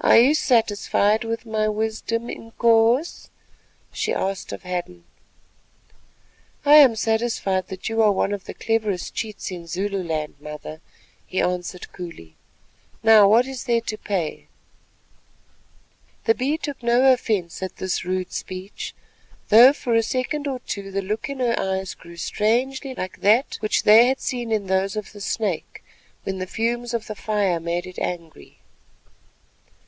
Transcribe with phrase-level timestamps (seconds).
[0.00, 3.30] "Are you satisfied with my wisdom, Inkoos?"
[3.90, 5.04] she asked of Hadden.
[6.62, 10.82] "I am satisfied that you are one of the cleverest cheats in Zululand, mother,"
[11.26, 12.34] he answered coolly.
[13.02, 14.46] "Now, what is there to pay?"
[16.24, 18.94] The Bee took no offence at this rude speech,
[19.48, 23.56] though for a second or two the look in her eyes grew strangely like that
[23.60, 25.82] which they had seen in those of the snake
[26.24, 28.58] when the fumes of the fire made it angry.